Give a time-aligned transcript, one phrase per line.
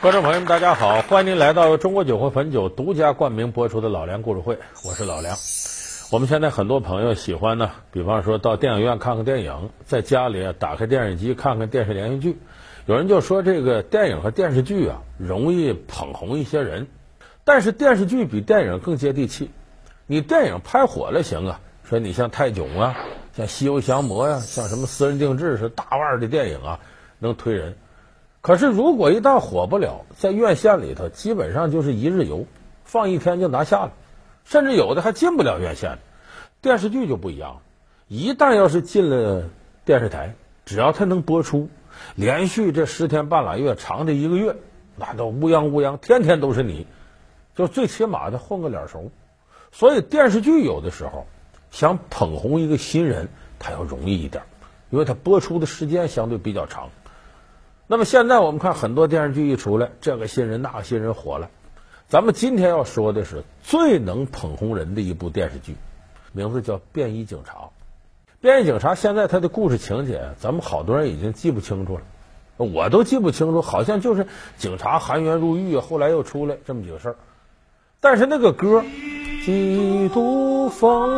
[0.00, 5.36] 观众朋友们，大家好，欢迎您来到中国酒会汾酒独家冠名播出的《老梁故事会》，我是老梁。
[6.10, 12.38] 我们现在很多朋友喜欢呢，比方说到电影院看看电影，在家里打开电视机看看电视连续剧。
[12.86, 16.86] 有人就说这个电影和电视剧啊，容易捧红一些人，
[17.44, 19.50] 但是电视剧比电影更接地气。
[20.06, 22.96] 你电影拍火了行啊，说你像泰囧啊，
[23.36, 26.80] 像西游降魔呀、像什么私人定制是大腕的电影啊，
[27.18, 27.76] 能推人。
[28.42, 32.46] 可是如果一旦火不了，在院线里头基本上就是一日游，
[32.84, 33.92] 放一天就拿下了，
[34.44, 35.98] 甚至有的还进不了院线。
[36.62, 37.60] 电视剧就不一样，
[38.08, 39.44] 一旦要是进了
[39.84, 40.34] 电视台，
[40.64, 41.68] 只要它能播出，
[42.14, 44.56] 连续这十天半拉月，长的一个月，
[44.96, 46.86] 那都乌泱乌泱，天天都是你，
[47.54, 49.10] 就最起码的混个脸熟。
[49.70, 51.26] 所以电视剧有的时候
[51.70, 53.28] 想捧红一个新人，
[53.58, 54.42] 它要容易一点，
[54.88, 56.88] 因为它播出的时间相对比较长。
[57.90, 61.50] 那么现在我们看很多电视剧一出来，这个新人那个新人火了。
[62.06, 65.74] 咱们今天要说的是最能捧红人的一部电视剧，
[66.30, 67.52] 名字叫《便衣警察》。
[68.40, 72.02] 《便衣警察》现在它的故事情节，咱们好多人已经记不清楚了，
[72.58, 74.24] 我都记不清楚，好像就是
[74.56, 77.16] 警察含冤入狱，后来又出来这么几个事儿。
[77.98, 78.84] 但是那个歌，
[79.44, 81.08] 几度风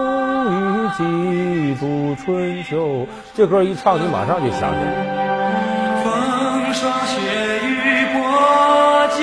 [0.47, 5.12] 雨几度春秋，这歌一唱，你马上就想起来。
[6.83, 7.15] 霜雪
[7.63, 7.71] 雨
[8.13, 8.19] 波
[9.11, 9.23] 激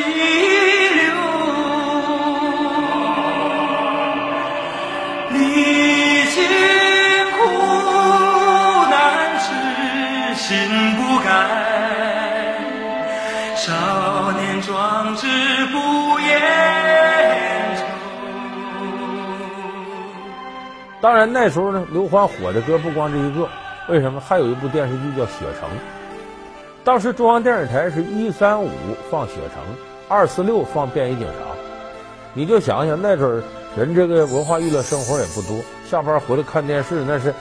[0.96, 1.12] 流，
[5.32, 6.38] 历尽
[7.36, 7.38] 苦
[8.90, 8.96] 难
[9.42, 9.44] 痴
[10.36, 10.48] 心
[10.96, 11.28] 不改，
[13.58, 13.68] 少
[14.32, 15.28] 年壮志
[15.66, 16.30] 不言
[17.76, 17.84] 愁。
[21.02, 23.50] 当然那时候呢，刘欢火的歌不光这一个，
[23.90, 24.22] 为什么？
[24.22, 25.68] 还有一部电视剧叫《雪城》。
[26.84, 28.70] 当时中央电视台是一三五
[29.12, 29.62] 放《雪城》，
[30.08, 31.34] 二四六放《便衣警察》。
[32.34, 33.44] 你就想想那阵儿
[33.78, 37.34] 人这个文化娱乐生活也不多，下班回来看电视那是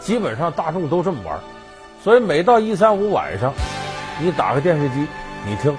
[0.00, 1.38] 基本上大众都这么玩。
[2.02, 3.52] 所以每到一三五晚上，
[4.20, 5.06] 你打开电视机，
[5.46, 5.74] 你听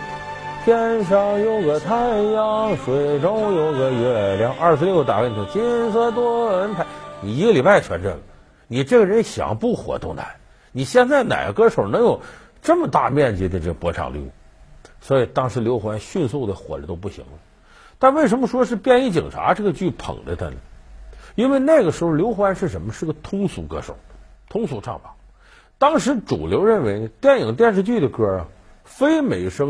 [0.63, 1.95] 天上有个太
[2.33, 4.55] 阳，水中有个月亮。
[4.59, 6.85] 二四六打开你听金色盾牌，
[7.21, 8.17] 你一个礼拜全这个，
[8.67, 10.25] 你这个人想不火都难。
[10.71, 12.19] 你现在哪个歌手能有？
[12.65, 14.31] 这么大面积的这播场率，
[14.99, 17.31] 所以当时刘欢迅速的火的都不行了。
[17.99, 20.55] 但为什么说是《便衣警察》这个剧捧着他呢？
[21.35, 22.91] 因为那个时候刘欢是什么？
[22.91, 23.95] 是个通俗歌手，
[24.49, 25.13] 通俗唱法。
[25.77, 28.47] 当时主流认为，电影电视剧的歌啊，
[28.83, 29.63] 非美声。